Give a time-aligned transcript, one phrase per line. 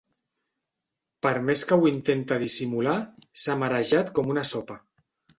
[1.25, 2.95] Per més que ho intenta dissimular,
[3.43, 4.79] s'ha marejat com una sopa.